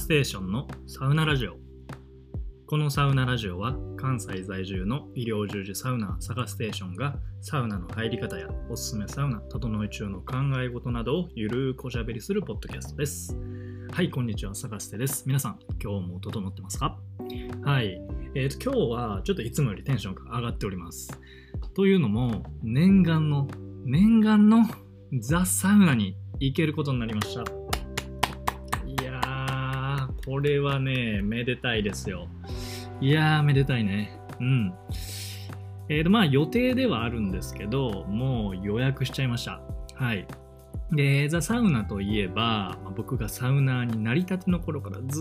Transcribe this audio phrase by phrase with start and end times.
[0.00, 1.58] ステーションのサウナラジオ。
[2.66, 13.36] このサウナラジオは関西在住の医療従事サウナサガステーションがサウナの入り方やおすすめサウナ整い中の考え事などをゆるーくおしゃべりするポッドキャストです。
[13.92, 15.24] はいこんにちはサガステです。
[15.26, 16.98] 皆さん今日も整ってますか？
[17.62, 18.00] はい。
[18.34, 21.10] えー、と今日はちょっといつもよりテンションが上がっております。
[21.74, 23.46] というのも念願の
[23.84, 24.62] 念願の
[25.20, 27.44] ザ・サウナに行けることになりました。
[30.30, 32.28] これはねめでたいですよ。
[33.00, 34.16] いやーめでたいね。
[34.38, 34.72] うん。
[35.88, 39.60] えーとまあ予定ではあるんですけどもう予約しちゃいました。
[39.96, 40.28] はい。
[40.92, 45.20] でザ・サウナといえば、まあ、僕がサウナーになりたての頃からず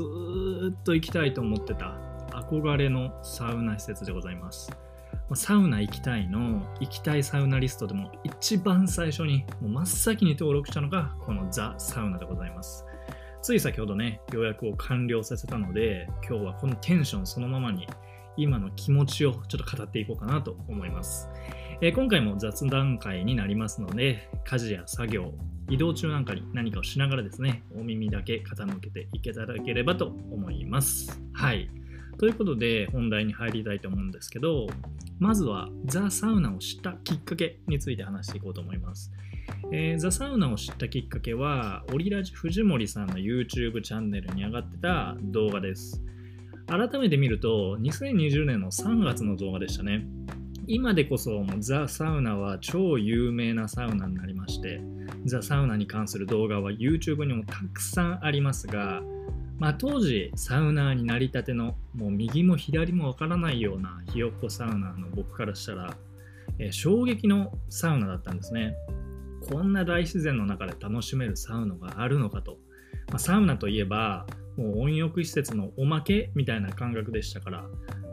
[0.79, 1.95] っと行きたいと思ってた
[2.31, 4.71] 憧れのサウナ施設でございます。
[5.33, 12.85] サウナ行きたいの行きたいサウナリストでも一番最初にもう真っ先に登録したのがこのザ・サウナでございます。
[13.41, 17.87] つい先ほどね予約を完了させたので今日はこのテンションそのままに
[18.37, 21.29] 今の気持ちをちょっと語っていこうかなと思います、
[21.81, 25.33] えー、今回も雑談会になりますので家事や作業
[25.69, 31.21] 移動中なんかに何かをしながらですねお耳だけ傾けていけただければと思います。
[31.33, 31.69] はい。
[32.17, 34.67] ということで本題に入りたいと思うんですけど
[35.19, 39.11] まずはザ・サウナを知ったきっかけについて話していこうと思います。
[39.71, 46.01] えー、ザ・サウナを知ったきっかけは、オリラジ藤森さんの YouTube チャンネルに上がってた動画です。
[46.67, 50.05] 改めて見ると、2020年の3月の動画でしたね。
[50.67, 54.81] 今でこそザ・サウナは超有名なサウナになりまして、
[55.25, 59.01] ザ・サウナに関する動画は YouTube にもたくさんありますが、
[59.59, 65.93] まあ、当時サウナーになりたてのもう右も左もわからないようなひよっこサウナーの僕からしたら、
[66.59, 68.73] えー、衝撃のサウナだったんですね
[69.49, 72.57] こんな大自然の中で楽しめるサウナがあるのかと、
[73.09, 74.27] まあ、サウナといえば
[74.57, 77.65] もう温浴施設のおまけみたいな感覚でしたから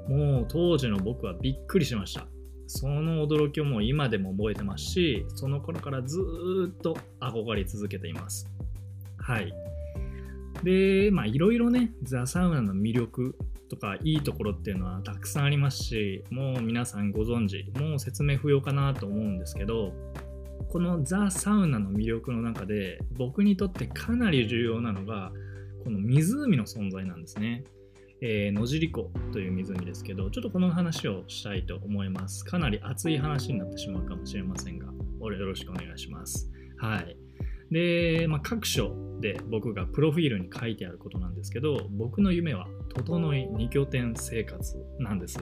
[0.09, 2.27] もう当時の僕はびっくりしました。
[2.69, 6.19] その驚きをもう今でも覚えてますしその頃からず
[6.77, 8.49] っと憧れ続けています。
[9.19, 9.53] はい。
[10.63, 13.37] で、まあいろいろね、ザ・サウナの魅力
[13.69, 19.93] とかいいところっていうのはたくさんありますし、もう皆さんご存知、もう説明不要かなと思うんですけど、
[20.69, 25.33] このザ・サウナの魅力の中で僕にとってかなり重要なのが、
[25.85, 27.65] この湖の存在なんですね。
[28.23, 32.45] えー、野尻湖という湖ですけど、ちょっとこの話をしたいと思います。
[32.45, 34.89] かなり熱い話になってしまうかもしれませんが、
[35.21, 36.51] 俺よろしくお願いします。
[36.79, 37.17] はい。
[37.71, 45.39] で、まあ、各所で僕がプロフィールに書いてあることなんですけど、僕の夢は、整い2拠点生活なんです。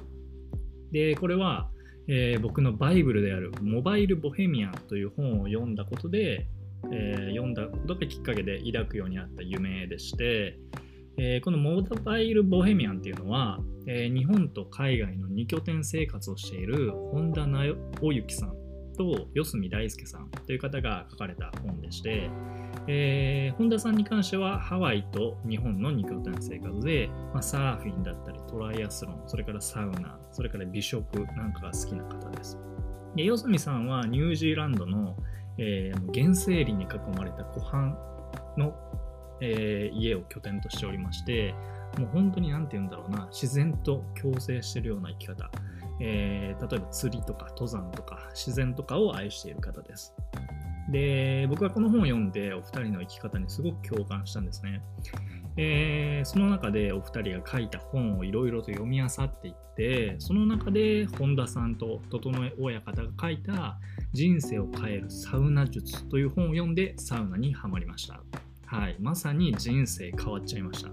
[0.90, 1.70] で、これは、
[2.06, 6.46] えー、僕のバイブルであるモバイル・ボヘミアンという本を読んだことで、
[6.92, 10.58] えー、読んだことがきっかけで抱くようになった夢でして、
[11.16, 17.76] えー、このモバイル・ボヘミアンっていうのは、え日本と海外の2拠点生活をしている本田直
[18.12, 18.63] 之さん
[18.96, 22.30] と四隅大輔さんという方が書かれた本でして、
[22.86, 31.04] えー、本田さんに関してはハワイと日本の2拠点生活で、まあ、サーフィンだったりトライアスロン、それからサウナ、それから美食
[31.36, 32.58] なんかが好きな方です。
[33.16, 35.16] で四隅さんはニュージーランドの、
[35.58, 37.96] えー、原生林に囲まれた湖畔
[38.56, 38.74] の、
[39.40, 41.54] えー、家を拠点としておりまして、
[41.98, 45.50] もう本当に何て言うんだろうな、自然と共生しているような生き方。
[46.00, 50.14] えー、例えば釣りとか登山とか自然とかを愛している方です。
[50.90, 54.82] で、僕はこの本を読んでお二人の生き方にすごく共感したんですね。
[55.56, 63.78] えー、その中でお二人が書いた本をいろいろと読み漁っていってその中で本田さんと整え親方が書いた
[64.12, 68.20] 「人生を変えるサウナ術」という本を読んでサウナにはまりました。
[68.66, 70.90] はい、まさに人生変わっちゃいました。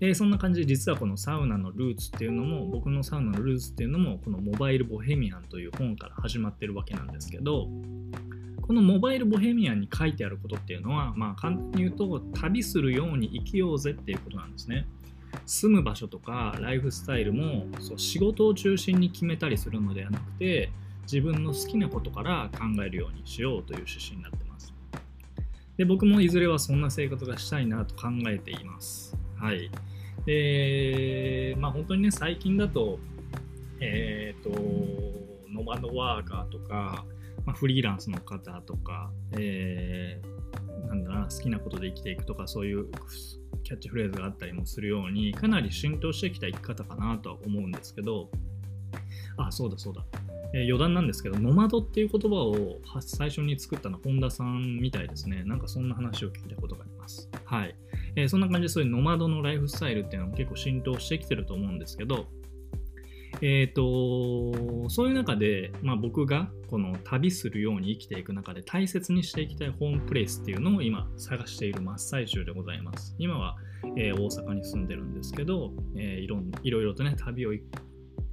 [0.00, 7.68] えー、そんな感じで実はこのサウナのルーツっていうのも僕のサウナのルーツっていうのもこのモバイルボヘミアンという本から始まってるわけなんですけど
[8.60, 14.86] このモバイルボヘミアンに書いてあることっていうのはまあ簡単に言うと旅するように生きようぜっていうことなんですね。
[15.46, 20.70] 住む場所とかライフスタイルもそう仕事を中心に決めたりするのではなくて
[21.02, 24.72] 自分の好きなことから考えるようにしようという趣旨になってます。
[25.76, 29.23] で僕もいずれはそんな生活がしたいなと考えています。
[29.36, 29.70] はい。
[30.26, 32.98] で、まあ本当にね、最近だと、
[33.80, 34.50] え、ー、と、
[35.52, 37.04] ノマドワーカーとか、
[37.44, 42.86] まあ、フリーランスの方とか、えー、なんだな、好きなことで生きていくとか、そういう
[43.62, 48.30] キャッチフレーズがあったりもするように、かなり浸透してきた生き方かなとは思うんですけど、
[49.36, 50.04] あ、そうだそうだ。
[50.54, 55.42] えー余談なんですけど、ノマドっていう言葉を最初に作ったのは本田さんみたいですね。
[55.44, 57.28] なんかそんな話を聞いたことがあります。
[57.44, 57.74] はい。
[58.16, 62.26] えーそんな感じでそういうノマドのライフスタイルっていうのも結構浸透してきてると思うんですけど、
[63.40, 73.14] えっ、と、そういう中で、まあ、僕がこの旅するように生きていく中で大切にしていきたいホームプレイスっていうのを今探している真っ最中でございます。
[73.18, 73.56] 今は、
[73.96, 77.62] えー大阪に住んでるんですけど、えーいろいろいろとね、旅を行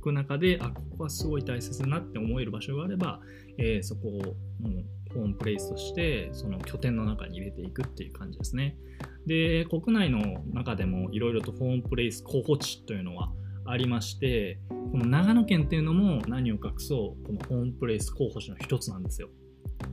[0.01, 3.19] く中で、あ、ここはすごい大切だなって思える場所があれば、
[3.57, 8.78] えーそこをもうホームプレイスとして、その拠点の中に入れていくっていう感じですね。
[9.27, 13.31] で、国内の中でもいろいろとホームプレイス候補地というのは
[13.65, 14.59] ありまして、
[14.91, 19.29] この長野県っていうのも何を隠そう、このホームプレイス候補地の一つなんですよ。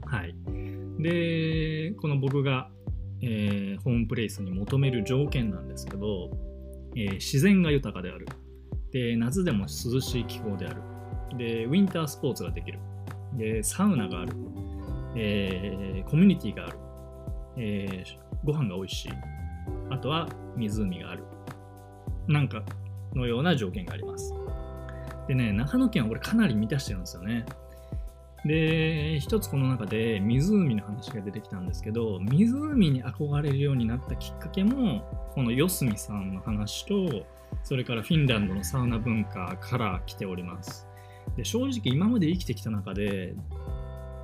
[0.06, 0.34] はい。
[1.00, 2.70] で、この僕が、
[3.20, 6.30] えーホームプレイスに求める条件なんですけど、
[6.96, 8.26] えー自然が豊かである。
[8.92, 10.82] で、夏でも涼しい気候である。
[11.36, 12.78] で、ウィンタースポーツができる。
[13.36, 14.32] で、サウナがある。
[15.16, 16.78] えーコミュニティがある。
[17.58, 19.12] えーご飯が美味しい。
[19.90, 21.24] あとは湖がある。
[22.26, 22.62] なんか
[23.14, 24.34] のような条件があります。
[25.26, 27.44] でね、長野県はこれかなり満たしてるんですよね。
[28.44, 35.02] で、一つこの中で湖の話が出てきたんですけど、湖に憧れるようになったきっかけも、
[35.34, 37.26] この四隅さんの話と、
[37.64, 40.86] それからフィンランドのサウナ文化から来ております。
[41.36, 43.34] で正直今まで生きてきた中で、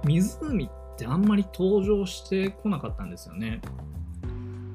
[0.05, 3.61] 湖ってあんまり登場してこなかったんですよね。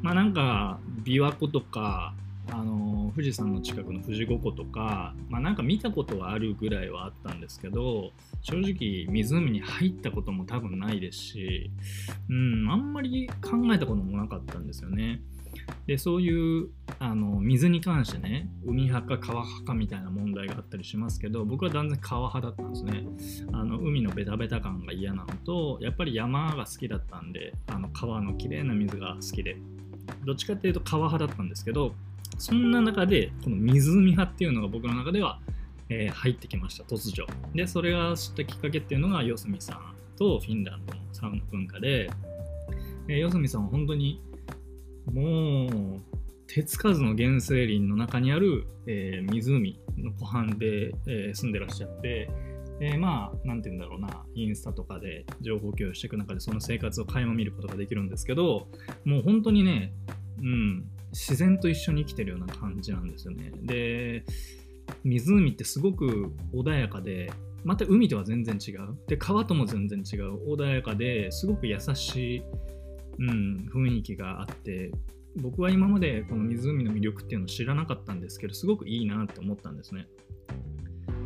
[0.02, 2.14] まあなんか、琵琶湖とか、
[2.52, 8.12] あの富士山の近くの富士五湖とか、まあなんか見たことはあるぐらいはあったんですけど、
[8.42, 11.72] 正直湖に入ったことも多分ないですし、
[12.30, 15.22] うん、あんまり考えたこともなかったんですよね。
[15.86, 16.70] で、そういう
[17.00, 23.48] あの水に関してね、海派か川派かみたいな問題があったりしますけど、僕は断然川派だったんですね。
[23.52, 29.58] あの海のベタベタ感が嫌なのと、やっぱり山が好きだったんで、あの川の綺麗な水が好きで、
[30.26, 31.94] どっちかっていうと川派だったんですけど、
[32.38, 35.40] そんな中で、この湖派っていうのが僕の中では、
[35.90, 37.26] えー入ってきました、突如。
[37.56, 42.10] で、それが知ったきっかけっていうのが、四隅さんとフィンランドのサウナ文化で、
[43.08, 44.22] えー四隅さんは本当に、
[45.12, 46.02] もう、
[46.48, 52.30] 手つかずの原生林の中にある、えー湖の湖畔で、えー住んでらっしゃって、
[52.80, 58.68] でまあ、なんて言うんだろうな、インスタとかで情報共有していく中で、その生活を垣間見ることができるんですけど、
[59.04, 59.94] もう本当にね、
[60.42, 63.52] うん、自然と一緒に生きてるような感じなんですよね。
[63.64, 64.24] で、
[65.04, 67.32] 湖ってすごく穏やかで、
[67.66, 68.98] また海とは全然違う。
[69.08, 70.54] で、川とも全然違う。
[70.54, 72.44] 穏やかですごく優しい、
[73.20, 74.92] うん、雰囲気があって、
[75.36, 80.08] 僕は今までこの湖の魅力っていうのを知らなかったんですけど、すごくいいなって思ったんですね。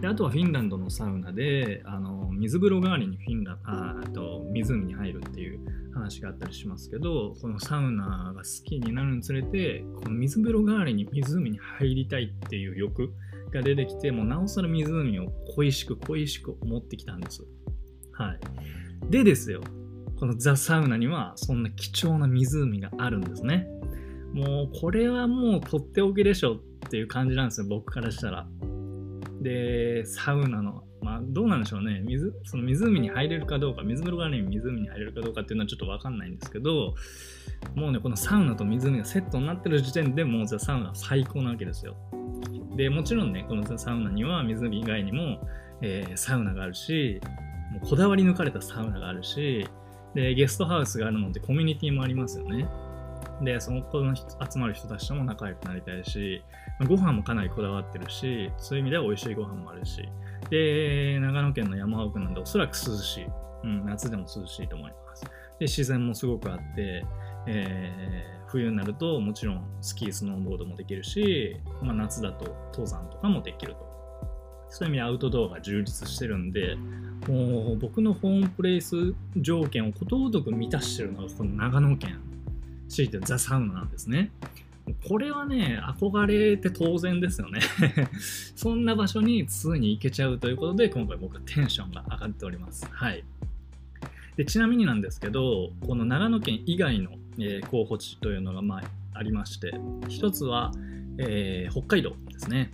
[0.04, 5.62] であとはフィンランドのサウナであの水風呂代わりにフィンラああと湖に入るっていう
[5.94, 13.14] 話があったりしますけどこのサウナが好きになるにつれてこの水風呂代わりに湖に入りたいっていう欲
[13.54, 17.46] が出てきてもうなおさら湖を恋しく恋しく思ってきたんです。
[18.12, 18.40] はい、
[19.10, 19.62] でですよ
[20.20, 23.70] このザ・サウナにはそんな貴重な湖があるんですね。
[24.34, 28.46] もうこれはもうとっておきでしょっていう感じなんですよ僕からしたら。
[29.44, 36.96] で、サウナの、まあ、どうなんでしょうね、水その湖に入れるかどうか、水風呂があるに湖に入れるかどうかっていうのはちょっと分かんないんですけど、
[37.76, 41.96] もうね、このサウナと湖がセットになってる時点でもうザ・サウナは最高なわけですよ。
[42.78, 45.48] で、もちろんね、このザ・サウナには湖以外にも、
[45.82, 47.20] えーサウナがあるし、
[47.72, 49.68] もうこだわり抜かれたサウナがあるし、
[50.16, 52.68] で、ゲストハウスがあるのでコミュニティもありますよね。
[53.42, 54.26] で、そのこの集
[54.58, 56.44] まる人たちとも仲良くなりたいし、
[56.88, 60.08] ご飯もかなりこだわってるし、そういう意味では美味しいご飯もあるし、
[60.50, 63.28] で、長野県の山奥なんでおそらく涼しい。
[63.64, 65.24] うん、夏でも涼しいと思います。
[65.24, 65.30] で、
[65.62, 67.06] 自然もすごくあって、
[67.48, 73.94] えー冬になるともちろんスキー、スノーボードもできるし、まあ、夏だと登山とかもできると。
[74.70, 76.76] そういう意味でアウトドアが充実してるんで、
[77.28, 82.20] もう僕のホームプレイス条件をことごとく満たしてるのがこの長野県、
[82.94, 84.32] 強いてザ・サウナなんですね。
[85.08, 87.62] これはね、憧れて当然ですよね。
[88.56, 92.86] そんな場所に通に行けちゃうということで、今回僕はテンションが上がっております。
[92.92, 93.24] はい。
[94.36, 98.84] でちなみになんですけど、この長野県以外の、えー候補地というのが、まあ、
[99.14, 99.74] ありまして、
[100.10, 100.72] 一つは、
[101.18, 102.72] えー北海道ですね。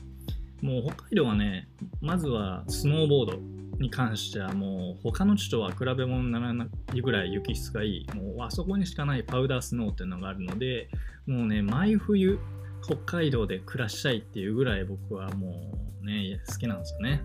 [0.61, 1.67] もう北海道はね、
[2.01, 3.39] まずはスノーボード
[3.79, 10.89] に関してはもう他の地とは比べ物にならないぐらい雪質がいい、もうあそこにしかないパウダースノーっていうのがあるので、
[11.25, 12.39] もうね、毎冬
[12.83, 15.71] 北海道で暮らしたいっていうぐらい僕はも
[16.01, 17.21] うね、好きなんですよね。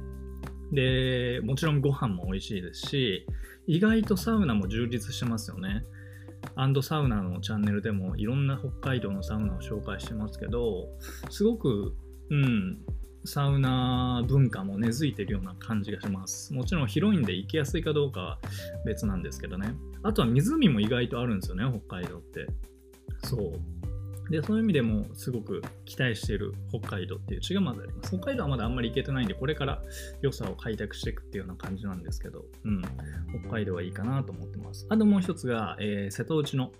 [0.73, 3.27] で、もちろんご飯も美味しいですし、
[3.67, 5.85] 意外とサウナも充実してますよね。
[6.57, 10.89] アンドサウナのチャンネルでもいろんな北海道のサウナを紹介してますけど、
[11.31, 11.95] すごく、
[12.31, 12.79] うん、
[13.25, 16.53] サウナ文化も根付いてるような感じがします。
[16.53, 18.39] もちろん広いんで行きやすいかどうかは
[18.85, 19.75] 別なんですけどね。
[20.03, 22.47] あとは湖も意外とあるんですよね、北海道って。
[23.25, 23.53] そう。
[24.31, 28.17] で、そういう意味でもすごく期待している北海道っていう地がまずあります。
[28.17, 29.83] 北海道はまだあんまり行けてないんで、これから
[30.23, 32.83] 良さを開拓していくっていうような感じなんですけど、うん、
[33.43, 34.87] 北海道はいいかなと思ってます。
[34.89, 36.73] あともう一つが、えー、瀬戸内の、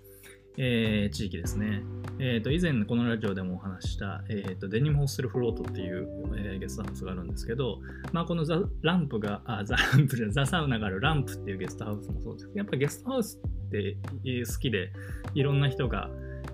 [0.57, 1.83] えー、地域ですね。
[2.17, 6.07] えーと、以前このラジオでもお話した、えーと、デニムホッスルフロートっていう、
[6.37, 7.79] えー、ゲストハウスがあるんですけど、
[8.13, 13.97] まあ、このザランプが、あ、ザランプじゃザサウナがあるランプっていうゲストハウスもそうですけど、やっぱゲストハウスって
[14.45, 14.93] 好きで、
[15.33, 16.09] いろんな人が、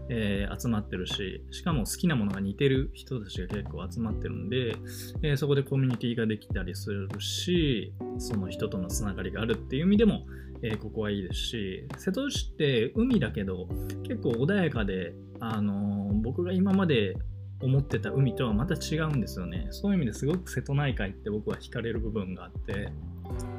[0.10, 4.76] えー、集まってるし、しかも好きなものが似てる人たちが結構集まってるんで、
[5.22, 10.26] えー、そこでコミュニティができたりするし、その人とのつながりがあるっていう意味でも、
[10.64, 13.68] えー、ここはいいですし、瀬戸内って海だけど、
[14.04, 17.16] 結構穏やかで、あの僕が今まで
[17.62, 19.68] 思ってた海とはまた違うんですよね。
[19.72, 22.92] そういう意味ですごく瀬戸内海って僕は惹かれる部分があって、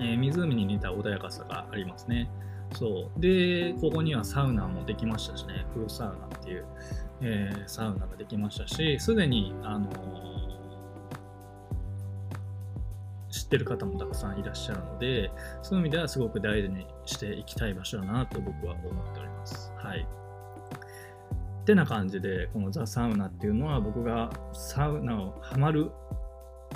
[0.01, 2.31] え湖に似た穏やかさがありますね。
[2.75, 3.21] そう。
[3.21, 6.65] で、ここにはサウナもできましたしね、プロサウナっていう、
[7.21, 9.91] えー、サウナができましたし、すでに、あの
[13.53, 15.31] ってる方もたくさんいらっしゃるので、
[15.61, 19.71] そういう意味ではすごく大事にしていきたい場所だなと僕は思っております。
[19.77, 20.01] はい。
[20.01, 25.91] ってな感じで、このザ・サウナっていうのは僕がサウナをハマる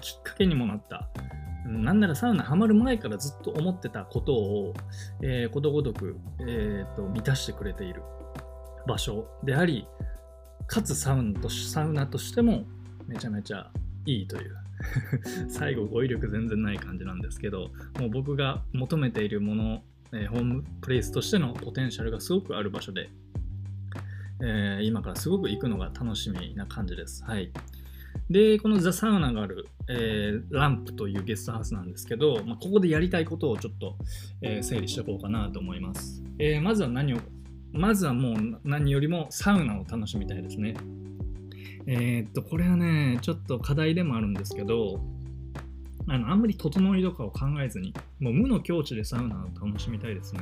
[0.03, 1.09] きっかけにもなった
[1.67, 4.75] なんならサウナハマる前からずっと思ってたことを、
[5.23, 8.03] えー、ことごとく、えーと、満たしてくれている
[8.87, 9.89] 場所であり、
[10.67, 12.65] かつサウナとサウナとしても
[13.09, 13.71] めちゃめちゃ
[14.05, 14.66] いいという
[15.49, 23.11] 最後語彙力全然ない感じなんですけどもう僕が求めているもの、えー、ホームプレイスとしてのポテンシャルがすごくある場所で、
[24.43, 27.25] えー、今からすごく行くのが楽しみな感じです。
[27.25, 27.51] はい。
[28.31, 33.97] で、このザ・サウナがある、えー、ランプというゲストハウスなんですけど、まあ、ここでやりたいことをちょっと、
[34.43, 36.23] え、整理しておこうかなと思います。
[36.39, 37.19] え、まずは何を、
[37.73, 40.75] まずはもう何よりもサウナを楽しみたいですね。
[41.87, 45.01] えー、っと、これはね、ちょっと課題でもあるんですけど、
[46.09, 50.41] あのあんまり整いとかを考えずに、もう無の境地でサウナを楽しみたいですね。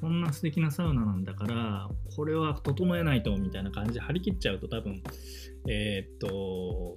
[0.00, 5.02] こんな素敵なサウナなんだから、これは整えないとみたいな感じで張り切っちゃうと多分、
[5.68, 6.94] えー、っと、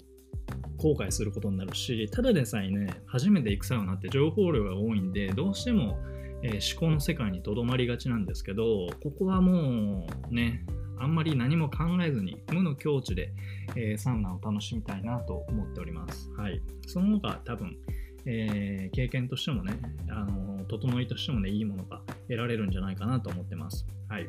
[0.78, 5.98] 後悔することになるし、ただでさえね、初めて行くサウナって情報量が多いんで、どうしても、
[6.44, 10.66] えー、思考の世界にとどまりがちなんですけど、ここはもうね、
[11.00, 13.32] あんまり何も考えずに無の境地で、
[13.76, 16.32] えー、サウナを楽しみたいなと思っております。
[16.38, 16.62] はい。
[16.88, 17.78] その他多分、
[18.26, 19.74] えー、経験としてもね、
[20.10, 23.86] あの整いとしてもね、いいものが得られるんじゃないかなと思ってます。
[24.08, 24.28] はい。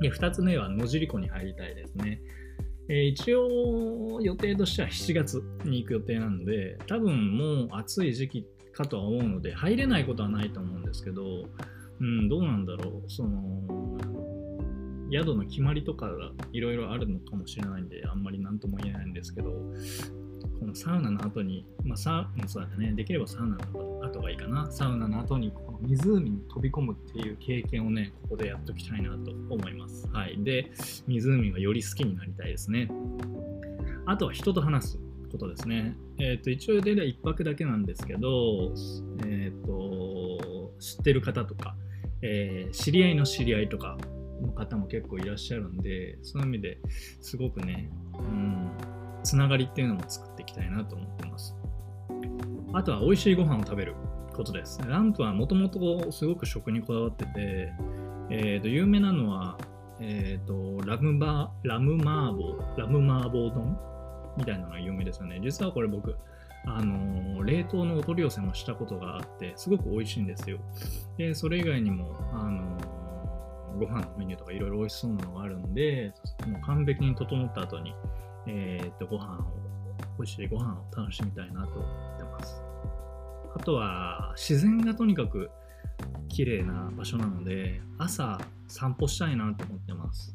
[0.00, 2.20] で、2つ目は野尻湖に入りたいですね。
[2.88, 11.44] え、一応予定としては7月に行く予定なので、多分もう暑い時期かとは思うので、入れないことはないと思うんですけど、
[12.00, 13.10] うん、どうなんだろう。
[13.10, 13.98] その、
[15.10, 19.50] 宿の決まりとかがいろいろあるのかもしれないんで、あんまり何とも言えないんですけど、
[20.60, 24.70] このサウナの後に、まあ、サそうだね、できればサウナの後がいいかな。
[24.70, 30.06] サウナの後にこの湖に飛び込むっていう経験をね、ここでやっときたいなと思います。
[30.12, 30.36] はい。
[30.44, 30.70] で、
[31.06, 32.90] 湖がより好きになりたいですね。
[34.06, 34.98] あとは人と話す
[35.32, 35.96] ことですね。
[36.18, 38.74] えっ、ー、と、一応で1泊だけなんですけど、
[39.26, 41.74] えっ、ー、と、知ってる方とか、
[42.22, 43.96] えー、知り合いの知り合いとか
[44.40, 46.78] の方も結構いらっしゃるんで、そういう意味で
[47.20, 48.70] すごくね、うん、
[49.22, 51.56] つながりっていうのも作っていきたいなと思ってます。
[52.72, 53.94] あとは美味しいご飯を食べる
[54.32, 54.80] ことです。
[54.86, 57.72] ランプはもともとすごく食にこだわってて、
[58.30, 59.58] えー、と有名なのは、
[60.00, 63.76] えーと、ラムバラムマーボー、ラムマーボー丼
[64.36, 65.40] みたいなのが有名ですよね。
[65.42, 66.16] 実はこれ僕、
[66.64, 70.58] あの、冷凍のお取り寄せもしたことがあって、すごく美味しいんですよ。
[71.16, 72.78] で、それ以外にも、あの、
[73.78, 76.12] ご飯のメニューとかいろいろ美味しそうなのがあるんで、
[76.46, 77.94] もう完璧に整った後に、
[78.46, 79.60] えー、っと、ご飯を、
[80.18, 82.62] 美味しいご飯を楽しみたいなと思ってます。
[83.54, 85.50] あとは、自然がとにかく
[86.28, 90.34] 綺麗な場所なので、朝散歩したいなと思ってます。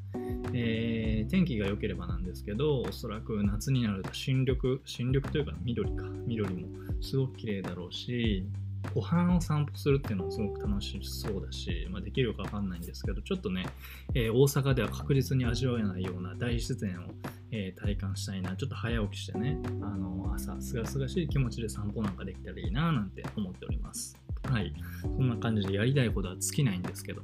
[0.54, 6.68] えー、天気が良ければなんですけど、おそらく夏になると新緑、新緑というか緑か、緑も
[7.02, 8.46] すごく綺麗だろうし、
[8.94, 13.66] 湖畔を散歩するっていうのはすごく楽しそうだし、まあ、できるかわかんないんですけど、ちょっとね、
[14.14, 17.08] えー、大阪では確実に味わえないような大自然を、
[17.52, 18.56] えー、体感したいな。
[18.56, 24.18] ちょっと早起きしてね、あの朝、すがすがしい気持ちで散歩なんかできたらいいななんて思っております。
[24.44, 24.74] はい。
[25.02, 27.22] そんな感じでやりたいことは尽きないんですけど、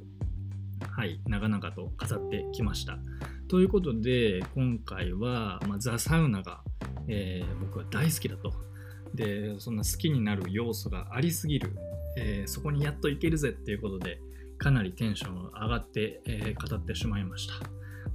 [0.90, 2.98] はい、長々と語ってきました。
[3.48, 6.62] ということで、今回は、まあ、ザ・サウナが、
[7.08, 8.71] えー、僕は大好きだと。
[9.14, 11.76] で、そんな好きになる要素がありすぎる、
[12.16, 14.20] えー、そこにやっといけるぜっていうことで、
[14.58, 17.54] かなりテンション上がって、えー、語ってしまいました。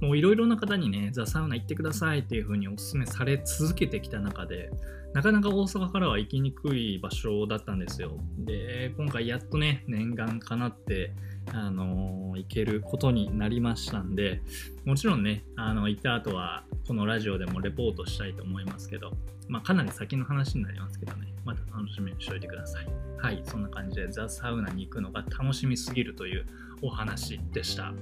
[0.00, 4.70] もういろいろな方にね、ザ・サウナ行ってくださいっていう風にお勧めされ続けてきた中で、
[5.14, 8.18] なかなか大阪からは行きにくい場所だったんですよ。
[8.38, 11.12] で、今回やっとね、念願かなって、
[11.52, 14.42] あの、行けることになりましたんで、
[14.84, 19.12] もちろんね、あの、行った後は、このラジオでもレポートしたいと思いますけど、
[19.48, 22.86] まあ、かなり先の話になりますけどね、また楽しみにしておいてください。
[23.18, 26.44] はい、そんな感じでザ・サウナに行くのが楽しみすぎるという
[26.82, 27.92] お話でした。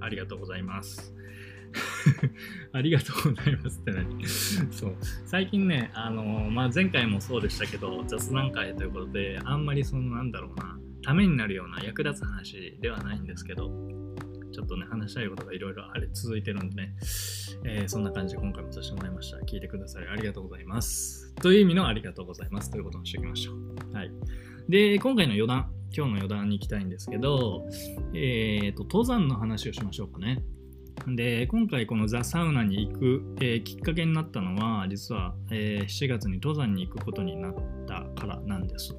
[0.00, 1.14] ありがとうございます。
[2.72, 4.26] ありがとうございますって何？
[4.72, 4.96] そう。
[5.26, 13.70] 最近ね、あの、まあ、前回もそうでしたけど、雑談会ということで、あんまりその、なんだろうな、ためになるような役立つ話ではないんですけど、
[14.52, 16.96] ちょっとね、話したいことがいろいろあれ続いてるんでね、
[17.64, 19.36] えー、そんな感じで今回もさせてもらいました。
[19.38, 21.32] 聞いてくださりありがとうございます。
[21.34, 23.94] という意味のありがとうございますということにしておきましょう。
[23.94, 24.10] はい。
[24.68, 27.66] で、今回の余談、今日の余談に行きたいんですけど、
[28.14, 30.42] えっ、ー、と、登山の話をしましょうかね。
[31.06, 37.54] で、今回このザ・サウナに行く、えー、きっかけになったのは、実は、えー、7月に登山に行くことになっ
[37.86, 38.96] たからなんです。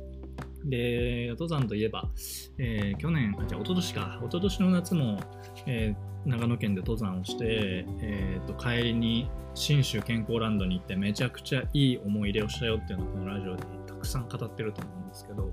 [0.66, 2.10] で、登山といえば、
[2.58, 5.20] えー、去年、あ、じゃあ、一昨年か、一昨年の夏も、
[5.66, 15.52] えー、長野県で登山をして、えーと、帰りに信州健康ランドに行ってめちゃくちゃいい思い出をしたよっていうのをこのラジオでたくさん語ってると思うんですけど、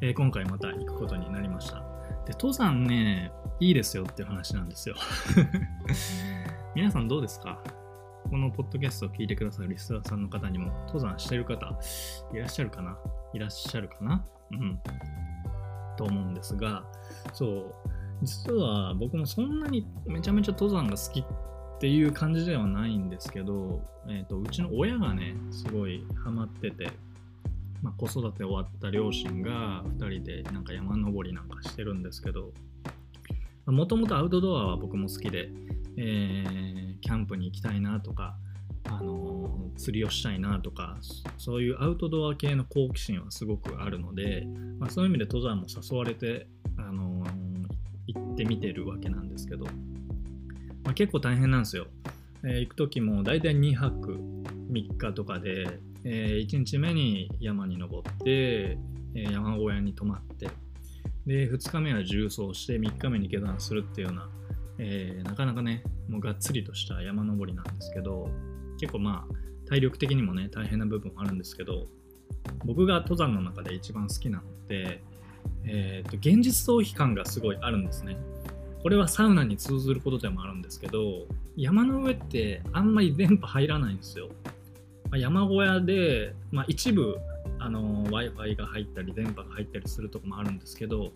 [0.00, 1.76] えー、今回また行くことになりました。
[2.26, 4.96] で、登山ね、いいですよっていう話なんですよ。
[6.74, 7.62] 皆さんどうですか？
[8.28, 11.78] このポッドキャストを聞いてくださるリスナーさんの方にも登山してる方
[12.34, 12.98] いらっしゃるかな？
[13.32, 14.26] いらっしゃるかな？
[14.50, 14.78] うん。
[15.96, 16.84] と思うんですが、
[17.32, 17.74] そう、
[18.22, 21.24] 実は僕もそんなにめちゃめちゃ登山が好きっ
[21.78, 26.90] ていう感じではないんですけど、えーと、うちの親がね、すごいハマってて、
[27.82, 32.52] まあ、子育て終わった両親が2人でなんか山登りなんかしてるんですけど、
[33.66, 35.48] もともとアウトドアは僕も好きで、
[35.96, 38.36] えー、キャンプに行きたいなとか、
[38.88, 40.96] あの釣りをしたいなとか
[41.38, 44.46] そういうアウトドア系の好奇心はすごくあるので、
[44.78, 46.46] まあ、そういう意味で登山も誘われて、
[46.78, 47.26] あの
[48.06, 49.64] 行ってみてるわけなんですけど、
[50.84, 51.86] まあ、結構大変なんですよ、
[52.44, 54.20] えー、行く時も大体2泊
[54.70, 58.78] 3日とかで、え、1日目に山に登って、
[59.14, 60.48] え、山小屋に泊まって
[61.26, 64.28] で2日目は重走して3日目に下山するっていうような
[64.78, 68.28] えー、なかなかね、もうがっつりとした山登りなんですけど、
[68.78, 71.86] 結構まあ、体力的にもね、大変な部分もあるんですけど、
[72.64, 75.02] 僕が登山の中で一番好きなのって、
[75.64, 78.16] えーと、現実逃避感がすごいあるんですね。
[78.82, 84.28] これはサウナに通ずることでもあるんですけど、山の上ってあんまり電波入らないんですよ。
[85.10, 87.16] まあ、山小屋で、まあ、一部
[87.58, 91.12] あの Wi-Fi が入ったり電波が入ったりするとこもあるんですけど、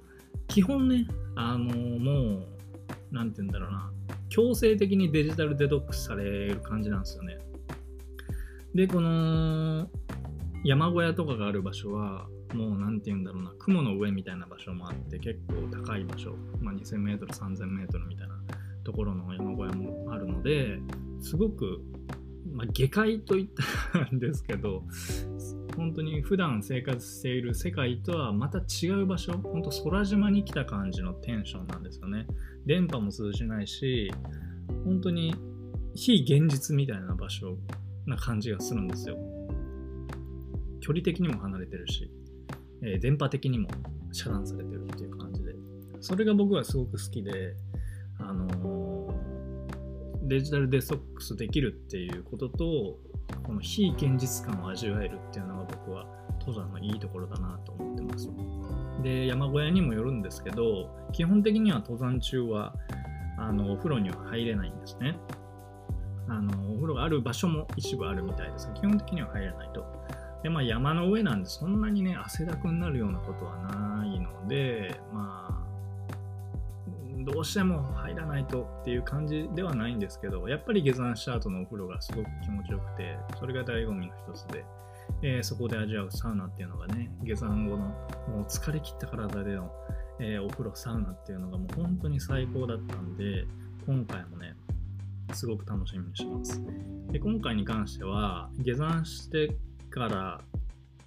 [0.49, 2.47] 基本ね、あのもう
[3.11, 3.93] なんて言うんだろうな、
[4.29, 7.39] 強制的にデジタルデトックスされる感じなんですよね。
[8.75, 9.89] で、この
[10.65, 18.35] 山小屋とかがある場所は、もうなんて言うんだろうな、雲の上みたいな場所もあって、結構高い場所、まあ、2000メートル、3000メートルみたいな
[18.85, 20.79] ところの山小屋もあるので、
[21.21, 21.81] すごく、
[22.53, 23.49] まあ、下界と言っ
[23.93, 24.85] たんですけど、
[25.77, 32.27] 本当に普段生活している世界とはまた違う場所、本当空島に来た感じのテンションなんですよね。
[32.67, 34.11] 電波も通じないし、
[34.85, 35.35] 本当に
[35.95, 37.57] 非現実みたいな場所
[38.07, 39.17] な感じがするんですよ。
[40.81, 42.11] 距離的にも離れてるし、
[42.83, 43.69] えー、電波的にも
[44.13, 45.55] 遮断されてるっていう感じで、
[46.01, 47.55] それが僕はすごく好きで、
[48.19, 52.99] あのー、デジタルデトックスできるっていうことと、
[53.43, 56.07] この非現実感を味わえるっていうのが僕は
[56.41, 58.29] 登山のいいところだなと思ってます。
[59.03, 62.75] で、山小屋にもよるんですけど、基本的には登山中は
[63.39, 65.17] あのお風呂には入れないんですね。
[66.29, 69.85] あのお風呂がある場所も一部あるみたいです基本的には入れないと。
[70.43, 75.30] で、まあ山の上なんでそんなにね、汗だくになるようなことはないので、まあ、
[77.33, 84.65] どうしても入らないとっていう感じではないんですけど、やっぱり下山した後のお風呂がすごく気持ちよくて、それが醍醐味の一つで、
[85.23, 87.95] えー、そこで味わうサウナっていうのがね、下山後のも
[88.41, 89.71] う疲れ切った体での、
[90.19, 93.45] えー、お風呂、サウナっていうのがもう本当に最高だったんで、
[93.87, 94.55] 今回もね、
[95.33, 96.61] すごく楽しみにします。
[97.13, 99.57] で今回に関しては下山して
[99.91, 100.41] から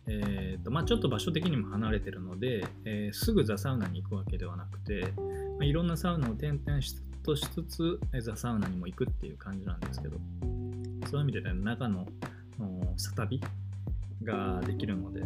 [0.05, 5.13] えーとまあ、ちょっと場所的にも離れてるので、えー、すぐザ・サウナに行くわけではなくて、
[5.57, 6.81] まあ、いろんなサウナを転々
[7.23, 10.17] としつつ、え、ザ・サウナにも行くっていう感じなんですけど
[11.09, 12.05] そういう意味でね中の
[12.97, 13.41] サ旅
[14.23, 15.25] ができるのであ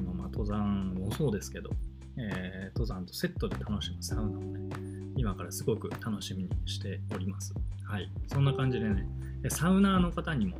[0.00, 1.70] の、まあ、登山もそうですけど、
[2.16, 4.76] えー、登山とセットで楽しむサウナをね
[5.16, 7.54] 今からすごく楽しみにしております。
[7.84, 8.10] はい。
[8.28, 9.06] そんな感じでね
[9.48, 10.56] サウナーの方にも、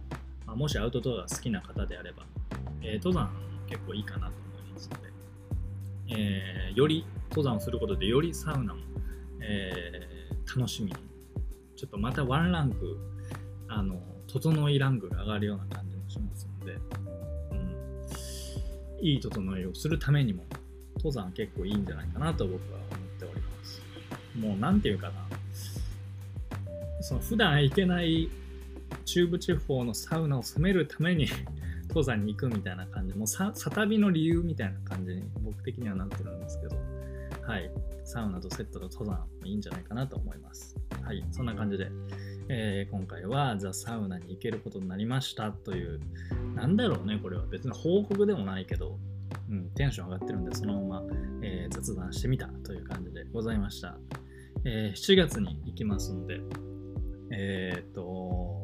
[0.47, 2.25] まあ、もしアウトドアが好きな方であれば
[2.83, 3.31] えー、登山
[3.69, 5.09] 結構いいかなと思いますので、
[6.09, 8.81] えー、より登山をすることでよりサウナも、
[9.43, 10.91] えー、楽しみ。
[10.91, 10.97] に
[11.77, 12.97] ちょっとまたワンランク
[13.69, 16.79] あの整いランクが上がるような感じもしますので、
[17.51, 17.55] う
[19.03, 20.45] ん、いい整いをするためにも
[20.97, 23.83] 登山結構いいんじゃないかなと僕は思っております。
[24.39, 25.15] もう何て言うかな。
[27.01, 28.31] その普段行けない
[29.05, 31.27] 中部地方のサウナを攻めるために
[31.89, 36.77] 登山に行くみたいな感じ、もうさ、サ旅の理由みたいな感じに僕的にはなってるんですけど、
[37.43, 37.71] はい、
[38.05, 40.77] サウナとセットの登山いいんじゃないかなと思います。
[41.03, 41.91] はい、そんな感じで、
[42.49, 46.01] えー、今回はザ・サウナに行けることになりましたという、
[46.55, 48.99] なんだろうね、これは別に報告でもないけど、
[49.51, 51.03] うん、テンション上がってるんで、そのまま、
[51.43, 53.97] えー、雑談してみたという感じでございました。
[54.65, 56.41] えー、7月に行きますんで、
[57.31, 58.62] えっ、と、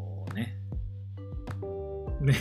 [2.20, 2.34] ね、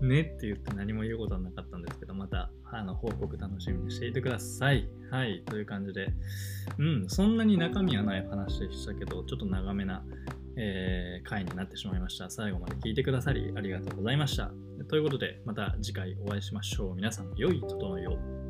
[0.00, 4.88] ねって言って何も言うことはなかったんですけど、また、あの、報告楽しみにしていてください。
[5.10, 6.08] はい、という感じで、
[6.78, 10.04] うん、そんなに中身はない話でしたけど、ちょっと長めな、
[10.56, 12.28] えー、回になってしまいました。
[12.30, 14.50] 最後まで聞いてくださりありがとうございました。
[14.88, 16.94] ということで、また次回お会いしましょう。
[16.94, 18.47] 皆さん、良い整いを。